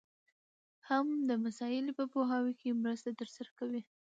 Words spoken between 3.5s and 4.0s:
کوي.